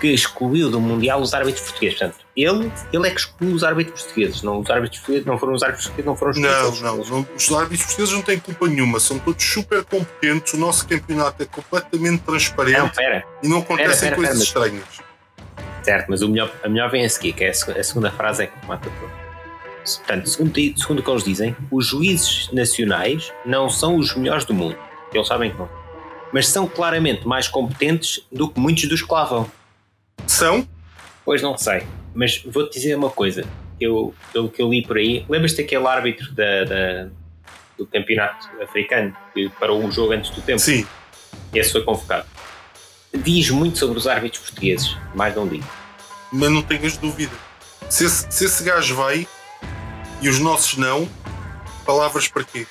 [0.00, 1.98] que excluiu do Mundial os árbitros portugueses.
[1.98, 5.52] Portanto, ele, ele é que excluiu os árbitros portugueses, não, os árbitros portugueses não foram
[5.54, 7.26] os árbitros portugueses, não foram os Não, não, não.
[7.36, 8.98] Os árbitros portugueses não têm culpa nenhuma.
[9.00, 10.52] São todos super competentes.
[10.54, 13.24] O nosso campeonato é completamente transparente Não, espera.
[13.42, 15.04] e não acontecem pera, coisas pera, estranhas.
[15.82, 18.10] Certo, mas o melhor, a melhor vem a seguir, que é a, seg- a segunda
[18.10, 19.12] frase é que mata tudo.
[19.84, 24.54] Portanto, segundo, segundo o que eles dizem, os juízes nacionais não são os melhores do
[24.54, 24.76] mundo.
[25.12, 25.68] Eles sabem que não.
[26.32, 29.48] Mas são claramente mais competentes do que muitos dos que lá vão.
[30.26, 30.66] São?
[31.24, 31.82] Pois não sei.
[32.14, 33.44] Mas vou-te dizer uma coisa.
[33.80, 37.08] Eu, pelo que eu li por aí, lembras-te daquele árbitro da, da-
[37.76, 40.60] do campeonato africano que parou o jogo antes do tempo?
[40.60, 40.86] Sim.
[41.52, 42.26] Esse foi convocado.
[43.12, 45.64] Diz muito sobre os árbitros portugueses, mais não digo.
[46.32, 47.32] Mas não tenhas dúvida.
[47.88, 49.26] Se esse, se esse gajo vai
[50.20, 51.08] e os nossos não,
[51.84, 52.66] palavras para quê?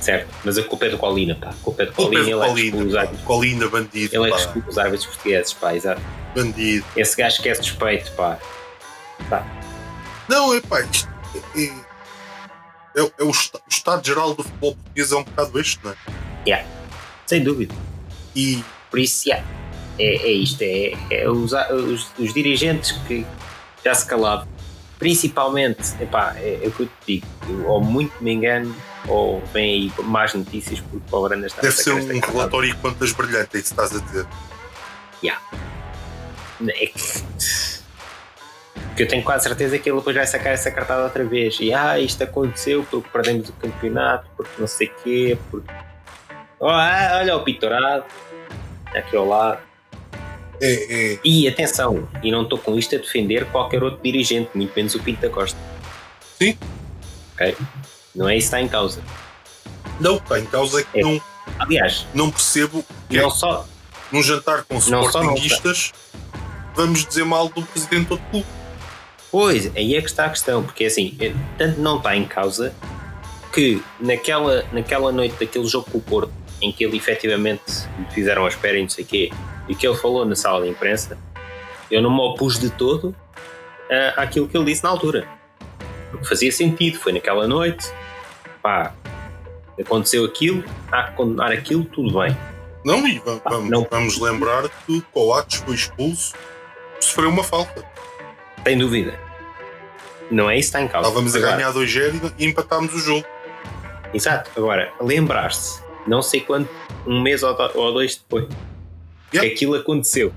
[0.00, 1.50] Certo, mas a culpa é do Colina, pá.
[1.50, 4.78] A culpa é do O Colina, ele é que Colina, bandido, Ele é que os
[4.78, 6.00] árbitros portugueses, pá, exato.
[6.34, 6.84] Bandido.
[6.96, 8.38] Esse gajo esquece despeito, pá.
[10.28, 11.08] Não, é pá, isto
[11.56, 13.32] é- é, é o, o,
[13.68, 15.96] estado geral do futebol português é um bocado este, não é?
[16.46, 16.68] Yeah.
[17.26, 17.74] Sem dúvida.
[18.34, 19.44] E por isso, yeah,
[19.98, 23.26] é, é isto: é, é os, os, os, dirigentes que
[23.84, 24.48] já se calavam,
[24.98, 28.74] principalmente, epá, é, é o que eu te digo, eu, ou muito me engano,
[29.08, 33.54] ou vem aí mais notícias porque o Branda está Deve ser um relatório quantas brilhantes,
[33.54, 34.26] é isso que estás a dizer.
[35.22, 35.40] Yeah.
[36.68, 36.98] É que
[38.94, 41.58] que eu tenho quase certeza que ele depois vai sacar essa cartada outra vez.
[41.60, 45.72] E ah, isto aconteceu porque perdemos o campeonato, porque não sei o quê, porque.
[46.60, 48.04] Oh, ah, olha o pitorado,
[48.94, 49.60] aqui ao lado.
[50.60, 51.18] É, é.
[51.24, 55.02] E atenção, e não estou com isto a defender qualquer outro dirigente, muito menos o
[55.02, 55.58] Pinto da Costa.
[56.38, 56.56] Sim.
[57.34, 57.56] Ok?
[58.14, 59.02] Não é isso que está em causa.
[59.98, 61.02] Não, está em causa é que é.
[61.02, 61.20] não.
[61.58, 63.66] Aliás, não percebo não é, só,
[64.10, 65.92] num jantar com sportinguistas
[66.74, 68.46] vamos dizer mal do presidente do clube.
[69.30, 72.72] Pois, aí é que está a questão, porque assim, é, tanto não está em causa
[73.52, 77.62] que naquela, naquela noite daquele jogo com o Porto, em que ele efetivamente
[78.12, 79.30] fizeram a espera e não sei o quê,
[79.68, 81.18] e que ele falou na sala de imprensa,
[81.90, 83.14] eu não me opus de todo uh,
[84.16, 85.28] àquilo que ele disse na altura.
[86.10, 87.92] Porque fazia sentido, foi naquela noite,
[88.62, 88.94] pá,
[89.78, 92.36] aconteceu aquilo, há que condenar aquilo, tudo bem.
[92.84, 93.86] Não, e vamos, não.
[93.90, 96.34] vamos lembrar que o Coates foi expulso,
[97.00, 97.84] sofreu uma falta.
[98.66, 99.18] Sem dúvida.
[100.30, 101.08] Não é isso que está em causa.
[101.08, 103.26] Estávamos a ganhar 2-0 e empatámos o jogo.
[104.12, 104.50] Exato.
[104.56, 106.70] Agora, lembrar-se, não sei quanto,
[107.06, 107.54] um mês ou
[107.92, 108.46] dois depois,
[109.32, 109.48] yeah.
[109.48, 110.32] que aquilo aconteceu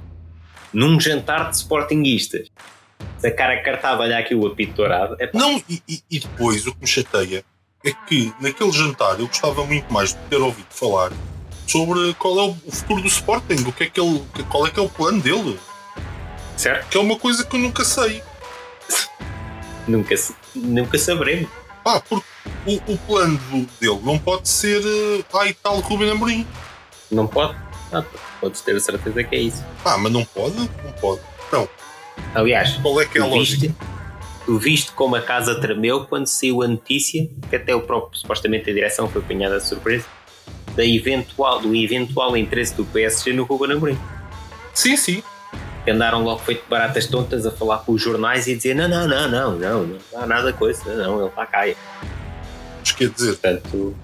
[0.74, 2.50] num jantar de sportinguistas.
[3.18, 5.18] Sacar a cartada, olhar aqui o apito dourado.
[5.34, 7.44] Não, e, e, depois o que me chateia
[7.84, 11.12] é que naquele jantar eu gostava muito mais de ter ouvido falar
[11.66, 14.80] sobre qual é o futuro do Sporting, o que é que ele, qual é que
[14.80, 15.60] é o plano dele.
[16.58, 16.90] Certo?
[16.90, 18.24] Que é uma coisa que eu nunca sei.
[19.88, 20.16] nunca,
[20.56, 21.50] nunca saberemos.
[21.84, 22.26] Pá, porque
[22.66, 23.40] o, o plano
[23.80, 26.46] dele não pode ser uh, ai tal Ruben Amorim.
[27.12, 27.56] Não pode?
[27.94, 28.04] Ah,
[28.42, 29.64] podes ter a certeza que é isso.
[29.86, 30.58] Ah, mas não pode?
[30.58, 31.22] Não pode.
[31.52, 31.70] Não.
[32.34, 33.74] Aliás, qual é que é a lógica?
[34.46, 38.70] Tu viste como a casa tremeu quando saiu a notícia, que até o próprio, supostamente
[38.70, 40.06] a direção foi apanhada de surpresa,
[40.76, 44.00] da eventual, do eventual interesse do PSG no Ruben Amorim.
[44.74, 45.24] Sim, sim
[45.92, 49.30] andaram logo feito baratas tontas a falar com os jornais e dizer não, não, não,
[49.30, 51.62] não, não, não há nada coisa, não, ele está cá.
[52.80, 53.96] Mas quer dizer, Portanto,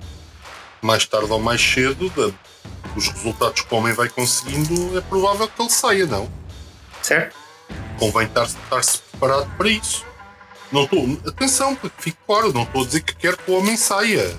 [0.81, 2.11] mais tarde ou mais cedo,
[2.95, 6.29] os resultados que o homem vai conseguindo, é provável que ele saia, não?
[7.01, 7.35] Certo.
[7.97, 10.05] Convém estar-se estar preparado para isso.
[10.71, 13.77] Não estou, atenção, porque fique claro, não estou a dizer que quero que o homem
[13.77, 14.35] saia.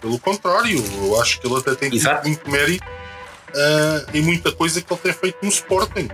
[0.00, 4.92] Pelo contrário, eu acho que ele até tem muito mérito uh, em muita coisa que
[4.92, 6.08] ele tem feito no Sporting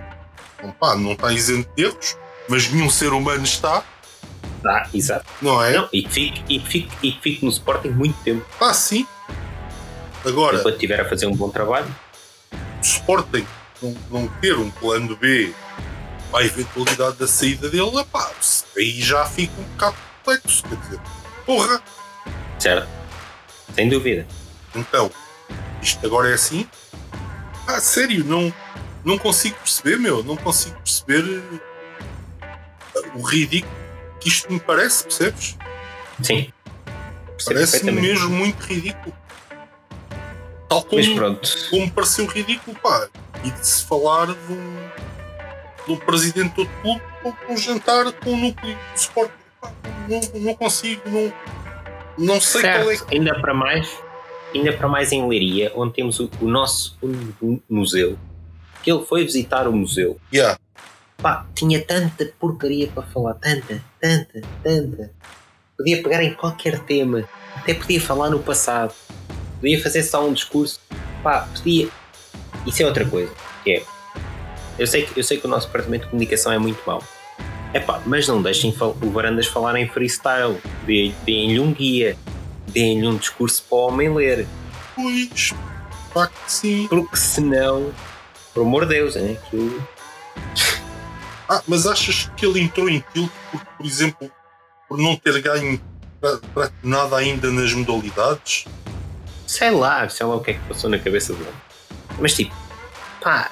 [0.69, 3.83] pá, não está isento de erros, mas nenhum ser humano está.
[4.65, 5.25] Ah, exato.
[5.41, 5.73] Não é?
[5.73, 8.45] Não, e, que fique, e, que fique, e que fique no Sporting muito tempo.
[8.59, 9.07] Ah, sim.
[10.25, 10.59] Agora.
[10.59, 11.87] Enquanto estiver a fazer um bom trabalho.
[12.51, 13.45] O Sporting
[13.81, 15.53] não, não ter um plano B
[16.29, 18.31] para a eventualidade da saída dele, pá,
[18.77, 20.63] aí já fica um bocado complexo.
[20.63, 20.99] Quer dizer,
[21.45, 21.81] porra!
[22.59, 22.87] Certo.
[23.73, 24.27] Sem dúvida.
[24.75, 25.09] Então,
[25.81, 26.67] isto agora é assim?
[27.67, 28.53] Ah, sério, não
[29.03, 31.41] não consigo perceber, meu, não consigo perceber
[32.41, 33.73] eh, o ridículo
[34.19, 35.57] que isto me parece, percebes?
[36.21, 36.51] Sim.
[37.43, 39.15] Parece-me mesmo muito ridículo.
[40.69, 41.49] Tal como, Mas pronto.
[41.69, 43.09] como pareceu ridículo, pá.
[43.43, 44.89] E de se falar de um,
[45.87, 49.33] de um presidente do clube com um jantar com o núcleo de suporte.
[50.07, 51.33] Não, não consigo, não,
[52.17, 52.83] não sei certo.
[52.83, 53.15] qual é que...
[53.15, 53.97] Ainda para mais,
[54.53, 56.97] ainda para mais em Leiria, onde temos o, o nosso
[57.67, 58.17] museu
[58.81, 60.19] que ele foi visitar o museu.
[60.33, 60.59] Yeah.
[61.17, 65.11] Pá, tinha tanta porcaria para falar, tanta, tanta, tanta.
[65.77, 68.93] Podia pegar em qualquer tema, até podia falar no passado,
[69.59, 70.79] podia fazer só um discurso.
[71.23, 71.89] Pá, podia.
[72.65, 73.31] Isso é outra coisa,
[73.63, 73.83] que é.
[74.79, 77.03] Eu sei que, eu sei que o nosso departamento de comunicação é muito mau.
[77.73, 80.57] É pá, mas não deixem o Varandas falar em freestyle.
[80.85, 82.17] Deem-lhe um guia,
[82.67, 84.47] deem-lhe um discurso para o homem ler.
[84.95, 85.53] Pois,
[86.13, 86.87] pá, que sim.
[86.89, 87.91] Porque senão
[88.53, 89.81] por amor de Deus, é que.
[91.49, 94.31] Ah, mas achas que ele entrou em tilt por, por exemplo,
[94.87, 95.81] por não ter ganho
[96.81, 98.65] nada ainda nas modalidades?
[99.45, 101.49] Sei lá, sei lá o que é que passou na cabeça dele.
[102.19, 102.55] Mas tipo,
[103.21, 103.51] pá,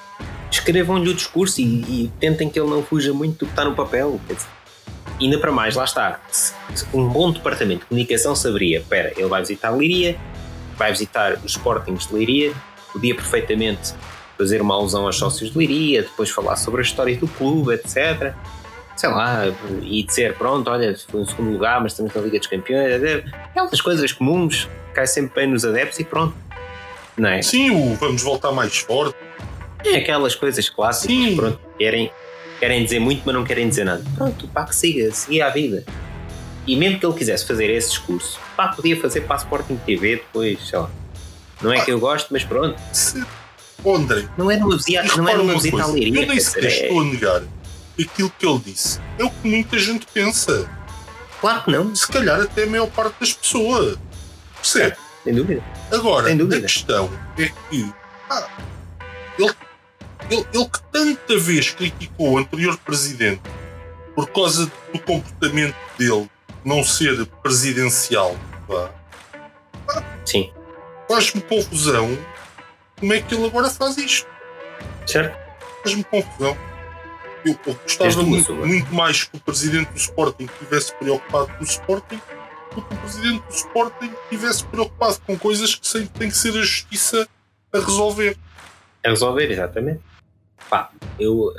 [0.49, 3.75] escrevam-lhe o discurso e, e, tentem que ele não fuja muito do que está no
[3.75, 4.19] papel.
[4.27, 4.47] Quer dizer,
[5.19, 6.19] ainda para mais, lá está.
[6.93, 10.17] Um bom departamento de comunicação saberia: espera, ele vai visitar a Liria,
[10.77, 12.53] vai visitar os Sportings de Liria,
[12.93, 13.93] podia perfeitamente
[14.39, 18.33] fazer uma alusão aos sócios de Liria, depois falar sobre a história do clube, etc.
[18.95, 19.43] sei lá,
[19.81, 23.25] e dizer, pronto, olha, foi um segundo lugar, mas estamos na Liga dos Campeões.
[23.49, 26.33] Aquelas coisas comuns, cai sempre bem nos adeptos e pronto.
[27.17, 27.41] Não é?
[27.41, 29.17] Sim, o vamos voltar mais forte.
[29.85, 31.35] É aquelas coisas clássicas, Sim.
[31.35, 32.09] pronto, querem,
[32.61, 34.03] querem dizer muito, mas não querem dizer nada.
[34.15, 35.83] Pronto, pá, que siga, siga a vida.
[36.65, 40.17] E mesmo que ele quisesse fazer esse discurso, pá, podia fazer para a Sporting TV
[40.17, 40.89] depois, sei lá.
[41.61, 42.79] Não é que eu gosto, mas pronto.
[42.93, 43.21] Se...
[43.85, 46.07] André, Não é numa visita, e não é Leiria.
[46.07, 47.41] eu nem quer sequer é- estou a negar
[47.99, 48.99] aquilo que ele disse.
[49.17, 50.69] É o que muita gente pensa.
[51.41, 53.97] Claro que não, Se calhar até a maior parte das pessoas.
[54.55, 54.95] Percebe?
[55.23, 55.63] sem dúvida.
[55.91, 56.61] Agora, Sem a dúvida.
[56.61, 57.93] questão é que
[58.29, 58.47] ah,
[59.37, 59.53] ele,
[60.29, 63.41] ele, ele que tanta vez criticou o anterior presidente
[64.15, 66.29] por causa do comportamento dele
[66.65, 68.35] não ser presidencial,
[70.25, 70.51] Sim,
[71.07, 72.17] faz-me confusão
[72.99, 74.27] como é que ele agora faz isto.
[75.05, 75.37] certo?
[75.83, 76.57] Faz-me confusão.
[77.45, 81.63] Eu, As gostava muito, muito mais que o presidente do Sporting estivesse preocupado com o
[81.63, 82.21] Sporting
[82.75, 86.49] do que o presidente do Sporting estivesse preocupado com coisas que sempre tem que ser
[86.49, 87.27] a justiça
[87.73, 88.37] a resolver.
[89.05, 90.01] A resolver, exatamente.
[90.69, 91.53] Pá, eu.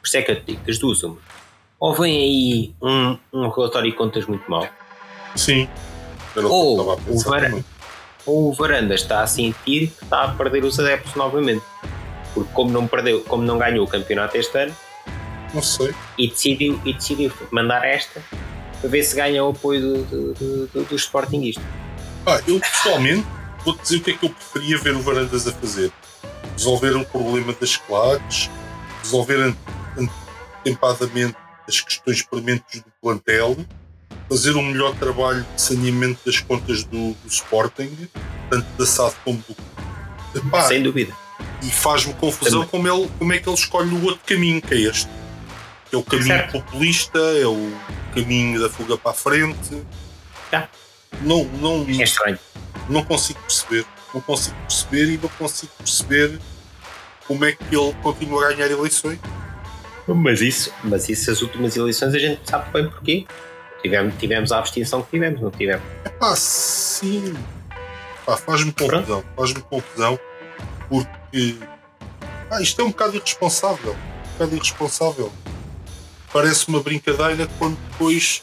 [0.00, 1.16] Por isso é que eu te digo, das duas, uma.
[1.80, 4.68] Ou vem aí um, um relatório de contas muito mau,
[5.34, 5.68] Sim.
[6.36, 7.64] Ou o também.
[8.26, 11.64] Ou o Varanda está a sentir que está a perder os adeptos novamente.
[12.32, 14.74] Porque como não perdeu, como não ganhou o campeonato este ano,
[15.52, 15.94] Não sei.
[16.18, 18.20] e decidiu, e decidiu mandar esta
[18.80, 21.64] para ver se ganha o apoio do, do, do, do, dos Sportingistas.
[22.26, 23.24] Ah, eu pessoalmente
[23.64, 25.92] vou-te dizer o que é que eu preferia ver o Varandas a fazer.
[26.52, 28.50] Resolver o problema das claques,
[29.02, 29.56] resolver an-
[30.66, 31.36] antepadamente
[31.68, 33.56] as questões permanentes do plantel,
[34.28, 38.08] fazer um melhor trabalho de saneamento das contas do, do Sporting,
[38.50, 39.56] tanto da SAD como do.
[40.38, 41.12] Epá, Sem dúvida.
[41.62, 44.78] e faz-me confusão como, ele, como é que ele escolhe o outro caminho, que é
[44.78, 45.08] este.
[45.88, 46.52] Que é o caminho Certo.
[46.52, 47.72] populista, é o
[48.14, 49.82] caminho da fuga para a frente.
[50.50, 50.68] Tá.
[51.22, 52.38] Não, não, É estranho.
[52.88, 53.86] não consigo perceber.
[54.12, 56.40] Não consigo perceber e não consigo perceber
[57.28, 59.18] como é que ele continua a ganhar eleições.
[60.08, 63.26] Mas isso, mas isso, as últimas eleições a gente sabe bem porquê.
[63.84, 65.84] Tivemos, tivemos a abstenção que tivemos, não tivemos.
[66.18, 67.34] Pá, sim.
[68.46, 69.22] Faz-me confusão.
[69.36, 70.18] Faz-me confusão
[70.88, 71.58] porque
[72.50, 73.92] ah, isto é um bocado irresponsável.
[73.92, 75.30] Um bocado irresponsável.
[76.32, 78.42] Parece uma brincadeira quando depois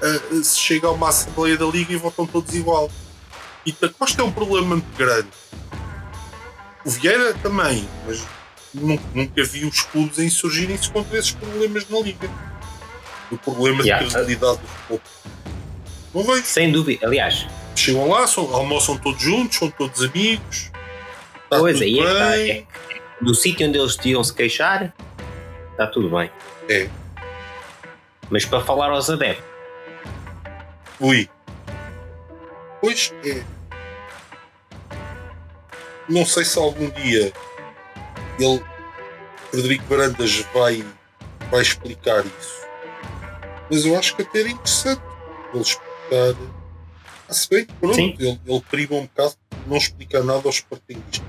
[0.00, 2.88] ah, se chega a uma Assembleia da Liga e votam todos igual.
[3.66, 5.26] E Costa é um problema muito grande.
[6.84, 8.24] O Vieira também, mas
[8.72, 12.30] nu- nunca vi os clubes a insurgirem-se contra esses problemas na Liga.
[13.30, 14.04] O problema Yeah.
[14.06, 15.00] de credibilidade do futebol.
[16.14, 16.44] Não vejo.
[16.44, 17.06] Sem dúvida.
[17.06, 20.70] Aliás, Chegam lá, são- almoçam todos juntos, são todos amigos.
[21.44, 22.50] Está pois tudo aí é bem.
[22.50, 22.64] É,
[23.20, 24.92] no sítio onde eles deviam se queixar,
[25.72, 26.28] está tudo bem.
[26.68, 26.88] É.
[28.30, 29.44] Mas para falar aos adeptos,
[31.00, 31.28] Ui.
[32.80, 33.42] Pois é.
[36.08, 37.32] Não sei se algum dia
[38.40, 38.64] ele,
[39.50, 40.84] Frederico Varandas, vai,
[41.50, 42.66] vai explicar isso.
[43.70, 45.02] Mas eu acho que até era interessante
[45.52, 46.34] ele explicar.
[47.28, 48.16] Ah, se bem que pronto, Sim.
[48.18, 51.22] ele, ele priva um bocado de não explicar nada aos sportinguistas.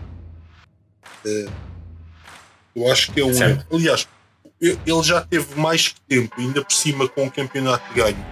[1.26, 1.50] Eh,
[2.76, 3.34] eu acho que é um.
[3.34, 3.76] Certo.
[3.76, 4.08] Aliás,
[4.62, 8.26] ele já teve mais que tempo, ainda por cima com o campeonato de ganho,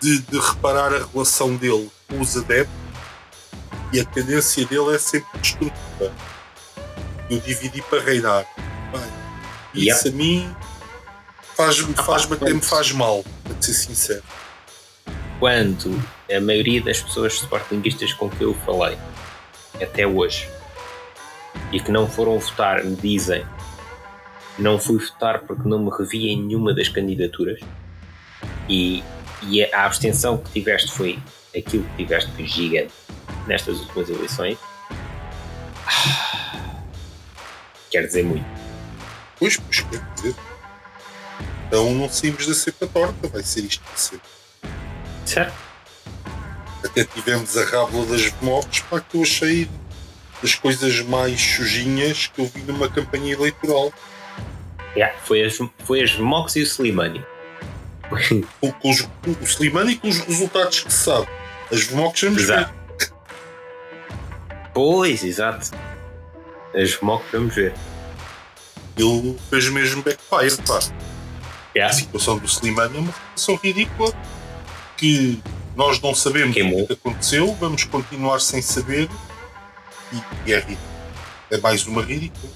[0.00, 2.74] de, de reparar a relação dele com os adeptos
[3.92, 6.14] e a tendência dele é sempre destrutiva.
[7.28, 8.46] Eu dividi para reinar.
[8.92, 10.54] Bem, isso a mim
[11.60, 14.22] faz-me Ah, faz pá, até me faz mal, para ser sincero.
[15.38, 16.02] quando
[16.34, 18.96] a maioria das pessoas sportinguistas com que eu falei
[19.82, 20.48] até hoje
[21.72, 23.44] e que não foram votar me dizem
[24.58, 27.60] não fui votar porque não me revi em nenhuma das candidaturas
[28.68, 29.02] e,
[29.42, 31.18] e a abstenção que tiveste foi
[31.56, 32.92] aquilo que tiveste foi gigante
[33.46, 34.58] nestas últimas eleições
[37.90, 38.44] quer dizer muito
[39.38, 40.49] Pois, pois quer dizer.
[41.70, 44.28] Então não saímos da cepa torta, vai ser isto de sempre.
[45.24, 45.54] certo?
[46.84, 49.70] Até tivemos a rábula das mortes, pá, que eu achei
[50.42, 53.92] das coisas mais sujinhas que eu vi numa campanha eleitoral.
[54.96, 57.24] Yeah, foi, as, foi as Mox e o Slimani
[58.58, 59.02] Com, com os,
[59.40, 61.28] o Slimani com os resultados que se sabe.
[61.72, 62.58] As VMOCs vamos ver.
[62.58, 62.80] Exato.
[64.74, 65.70] Pois, exato.
[66.74, 67.72] As mock vamos ver.
[68.96, 70.80] Ele fez mesmo backfire, pá.
[71.74, 71.94] A Yeah.
[71.96, 74.12] situação do Slimani é uma situação ridícula
[74.96, 75.40] que
[75.76, 76.82] nós não sabemos Queimou.
[76.82, 79.08] o que aconteceu, vamos continuar sem saber
[80.12, 80.90] e, é ridículo.
[81.50, 82.52] É mais uma ridícula.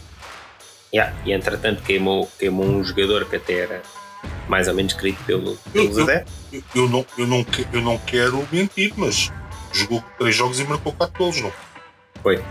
[0.92, 1.14] Yeah.
[1.24, 3.82] E entretanto queimou, queimou um jogador que até era
[4.48, 7.98] mais ou menos querido pelo, Eu, pelos eu, eu, eu não, eu, não, eu não
[7.98, 9.32] quero mentir, mas
[9.72, 11.52] jogou três jogos e marcou quatro golos, não?
[12.22, 12.42] Foi.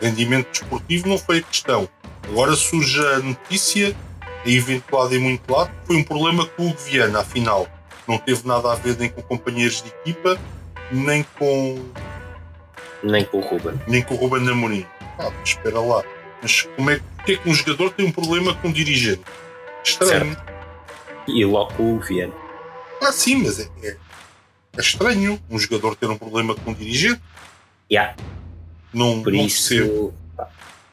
[0.00, 1.88] Rendimento desportivo não foi a questão.
[2.24, 3.96] Agora surge a notícia,
[4.44, 7.68] aí ventilada em muito lado, foi um problema com o Viana, afinal.
[8.06, 10.38] Não teve nada a ver nem com companheiros de equipa,
[10.90, 11.84] nem com,
[13.02, 13.74] Nem com o Ruben.
[13.86, 14.86] nem com o Ruben Amorim.
[15.18, 16.02] Ah, espera lá.
[16.40, 19.22] Mas como é, porque é que um jogador tem um problema com um dirigente?
[19.84, 20.36] Estranho.
[21.26, 22.32] E logo com o Viana.
[23.02, 23.96] Ah, sim, mas é, é,
[24.76, 27.20] é estranho um jogador ter um problema com um dirigente.
[27.90, 28.14] Yeah.
[28.94, 30.14] Não, Por não isso percebo.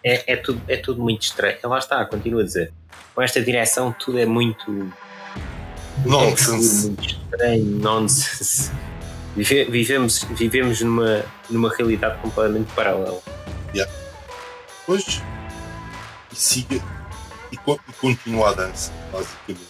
[0.05, 1.57] É, é, tudo, é tudo muito estranho.
[1.63, 2.71] Lá está, continuo a dizer.
[3.13, 4.91] Com esta direção tudo é muito.
[6.05, 6.85] Nonsense.
[6.85, 8.71] É muito estranho, nonsense.
[9.35, 13.21] Vive- vivemos, vivemos numa, numa realidade completamente paralela.
[14.85, 15.21] Pois.
[16.31, 16.75] E siga.
[17.51, 19.65] E, e continua a dança, basicamente.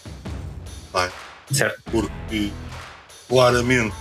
[0.93, 1.54] É?
[1.54, 1.82] Certo?
[1.89, 2.52] Porque
[3.30, 3.95] claramente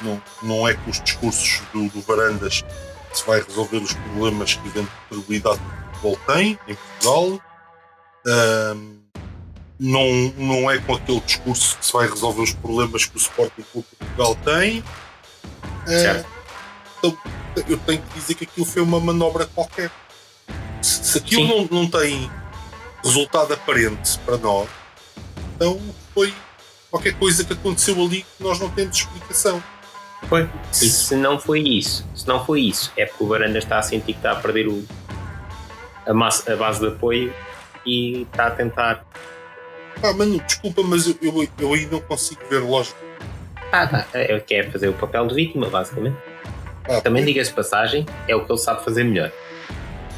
[0.00, 2.62] não, não é com os discursos do, do Varandas
[3.10, 5.60] que se vai resolver os problemas que a eventualidade
[6.00, 7.40] futebol tem em Portugal.
[8.26, 9.00] Ahm,
[9.78, 13.62] não, não é com aquele discurso que se vai resolver os problemas que o Sporting
[13.72, 14.84] Clube de Portugal tem.
[15.86, 16.28] Certo.
[16.98, 17.18] então,
[17.66, 19.90] eu tenho que dizer que aquilo foi uma manobra qualquer.
[20.82, 21.68] Se, se aquilo Sim.
[21.70, 22.30] não, não tem
[23.02, 24.68] resultado aparente para nós,
[25.54, 25.80] então
[26.12, 26.34] foi
[26.90, 29.62] qualquer coisa que aconteceu ali que nós não temos explicação.
[30.28, 30.48] Foi.
[30.72, 33.82] E se não foi isso, se não foi isso, é porque o Varanda está a
[33.82, 34.86] sentir que está a perder o,
[36.10, 37.32] a, massa, a base de apoio
[37.86, 39.04] e está a tentar.
[40.02, 42.98] Ah, mano, desculpa, mas eu, eu, eu aí não consigo ver lógica.
[43.72, 44.06] Ah, tá.
[44.14, 46.16] Ele quer fazer o papel de vítima, basicamente.
[46.88, 49.30] Ah, Também diga-se de passagem, é o que ele sabe fazer melhor.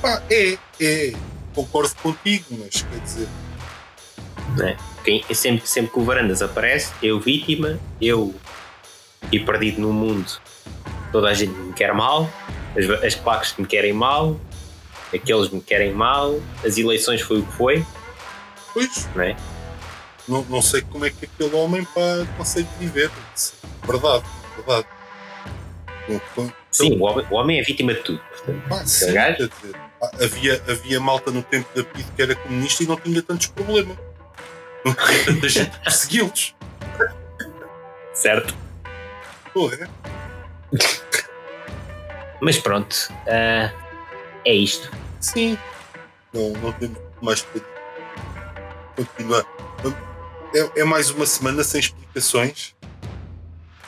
[0.01, 1.13] pá, é, é,
[1.55, 3.29] concordo contigo, mas quer dizer,
[4.57, 4.77] Né?
[5.05, 8.35] Quem, sempre, sempre que o Varandas aparece, eu vítima, eu
[9.31, 10.31] e perdido no mundo,
[11.11, 12.31] toda a gente me quer mal,
[12.77, 14.41] as, as claques me querem mal,
[15.15, 17.87] aqueles me querem mal, as eleições foi o que foi,
[18.73, 19.37] pois, não é?
[20.29, 23.11] não, não sei como é que aquele homem pá, consegue viver.
[23.85, 24.25] Verdade,
[24.57, 24.87] verdade.
[26.09, 28.21] Então, Sim, o homem, o homem é vítima de tudo.
[28.21, 29.49] Portanto, pá, sim, gajo?
[29.49, 29.77] dizer,
[30.21, 33.97] havia, havia malta no tempo da PID que era comunista e não tinha tantos problemas.
[34.85, 36.55] Não tinha tanta gente persegui-los.
[38.15, 38.55] certo?
[39.53, 39.89] Pô, é?
[42.41, 42.97] Mas pronto,
[43.29, 43.71] ah,
[44.45, 44.91] é isto.
[45.21, 45.57] Sim.
[46.33, 47.61] Não, não temos mais para
[48.97, 49.45] continuar.
[50.55, 52.75] É, é mais uma semana sem explicações.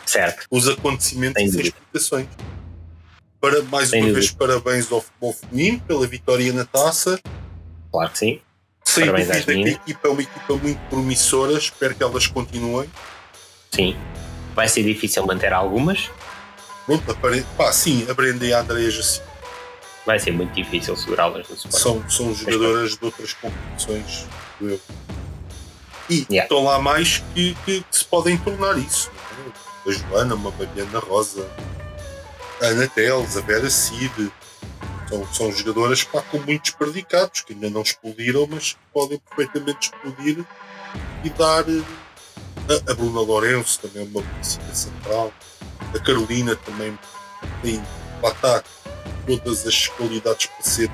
[0.07, 0.47] Certo.
[0.51, 2.29] Os acontecimentos Sem sem explicações.
[3.41, 4.21] Para, mais Sem uma dúvida.
[4.21, 7.21] vez, parabéns ao futebol feminino pela vitória na taça.
[7.91, 8.41] Claro que sim.
[8.85, 11.53] Sem Parabéns dúvida que a equipa é uma equipa muito promissora.
[11.59, 12.89] Espero que elas continuem.
[13.71, 13.97] Sim.
[14.55, 16.11] Vai ser difícil manter algumas.
[16.87, 17.45] Pronto, apare...
[17.57, 19.34] Pá, sim, a Brenda e a Andrea Jacinto
[20.07, 21.79] Vai ser muito difícil segurá-las no Sporting.
[21.79, 24.27] são, são jogadoras de outras competições
[24.61, 24.81] do eu.
[26.11, 26.43] E Yeah.
[26.45, 29.11] estão lá mais que, que- que se podem tornar isso.
[29.87, 29.91] é?
[29.91, 31.49] A Joana, uma Mariana Rosa,
[32.61, 34.31] a Ana Teles, a Vera Cid.
[35.09, 39.91] São, são jogadoras pá, com muitos predicados que ainda não explodiram, mas que podem perfeitamente
[39.93, 40.45] explodir
[41.23, 41.65] e dar.
[41.69, 41.83] eh,
[42.89, 45.31] A, a Bruna Lourenço também é uma polícia central.
[45.95, 46.99] A Carolina também
[47.63, 47.83] tem,
[48.23, 48.65] lá está,
[49.27, 50.91] todas as qualidades para ser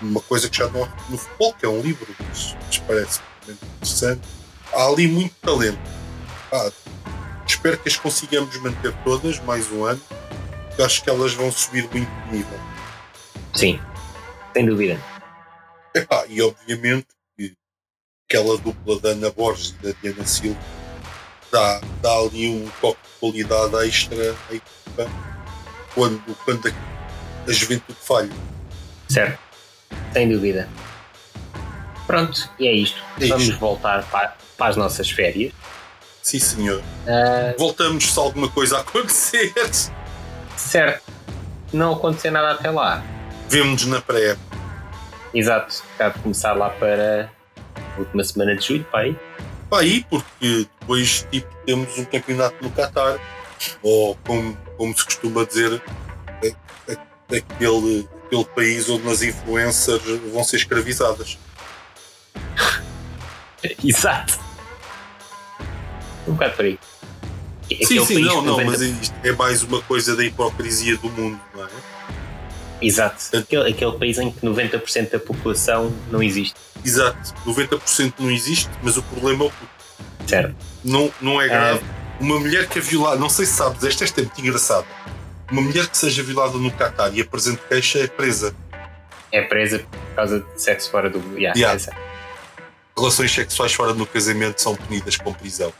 [0.00, 3.20] uma coisa que já não há no futebol, que é um livro, mas, mas parece
[3.46, 4.20] muito interessante.
[4.72, 5.78] Há ali muito talento.
[6.50, 6.72] Pá,
[7.46, 10.00] espero que as consigamos manter todas mais um ano,
[10.68, 12.58] porque acho que elas vão subir muito de nível.
[13.54, 13.80] Sim.
[14.52, 15.00] Sem dúvida.
[15.94, 17.54] Epá, e obviamente que
[18.28, 20.58] aquela dupla da Ana Borges e da Diana Silva
[21.50, 25.10] dá, dá ali um toque de qualidade extra à equipa
[25.94, 26.74] quando, quando
[27.48, 28.30] a, juventude falha.
[29.08, 29.38] Certo.
[30.12, 30.68] Sem dúvida.
[32.06, 33.00] Pronto, e é isto.
[33.20, 33.58] É Vamos isto.
[33.58, 35.52] voltar para, para as nossas férias.
[36.22, 36.82] Sim, senhor.
[37.06, 39.52] Ah, Voltamos se alguma coisa acontecer.
[40.56, 41.10] certo.
[41.72, 43.02] Não acontecer nada até lá.
[43.48, 44.36] Vemo-nos na pré
[45.34, 45.82] Exato.
[45.96, 47.30] Cá de começar lá para
[47.96, 49.18] a última semana de julho, pai.
[49.72, 53.18] Aí, porque depois tipo, temos um campeonato no Qatar,
[53.82, 55.82] ou como, como se costuma dizer,
[56.42, 56.54] é-
[56.88, 56.98] é-
[57.36, 60.02] aquele, aquele país onde as influencers
[60.32, 61.38] vão ser escravizadas.
[63.84, 64.38] Exato.
[66.26, 66.78] Um bocado por aí.
[67.64, 70.96] Aquele sim, sim, país não, não, 90 mas isto é mais uma coisa da hipocrisia
[70.96, 71.68] do mundo, não é?
[72.82, 73.36] Exato.
[73.36, 76.54] Aquele, aquele país em que 90% da população não existe.
[76.84, 79.70] Exato, 90% não existe, mas o problema é o puto.
[80.26, 80.54] Certo.
[80.84, 81.84] Não, não é grave.
[82.20, 84.86] Uma mulher que é violada, não sei se sabes, esta, esta é muito engraçada.
[85.52, 88.56] Uma mulher que seja violada no Qatar e apresente queixa é presa.
[89.30, 91.18] É presa por causa de sexo fora do.
[91.38, 91.78] Yeah, Yeah.
[91.92, 91.94] é.
[92.98, 95.72] Relações sexuais fora do casamento são punidas com prisão.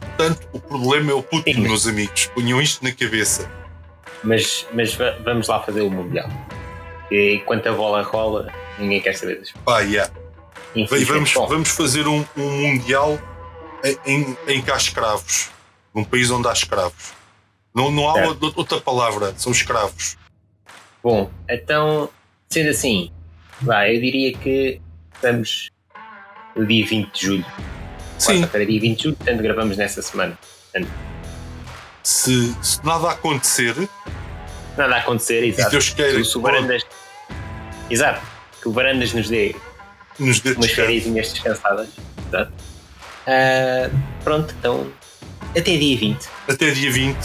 [0.00, 2.26] Portanto, o problema é o Putin, Sim, mas- meus amigos.
[2.34, 3.50] Ponham isto na cabeça.
[4.24, 6.28] Mas, mas va- vamos lá fazer o Mundial.
[7.10, 10.10] E enquanto a bola rola, ninguém quer saber das Pá, yeah.
[10.74, 11.12] Bem, Infelizmente.
[11.12, 13.18] vamos, Bom, vamos fazer um, um mundial
[13.84, 15.50] em, em, em que há escravos.
[15.94, 17.12] Num país onde há escravos.
[17.74, 18.52] Não, não há Certo.
[18.56, 20.16] outra, palavra, são escravos.
[21.02, 22.08] bom, então,
[22.50, 23.10] sendo assim,
[23.60, 24.80] vá, eu diria que
[25.14, 25.70] estamos
[26.54, 27.46] no dia 20 de julho.
[28.18, 30.38] Sim, Quarta-feira, dia 20 de julho, portanto gravamos nessa semana.
[32.02, 33.88] se, se nada acontecer,
[34.76, 35.70] Nada acontecer, exato.
[35.70, 36.82] Deus queira Se o Varandas.
[37.90, 38.22] Exato.
[38.60, 39.54] Que o Varandas nos dê
[40.18, 41.88] nos dê umas férias descansadas.
[42.28, 42.52] Exato.
[43.26, 43.90] Ah,
[44.24, 44.90] pronto, então.
[45.50, 46.26] Até dia 20.
[46.48, 47.16] Até dia 20.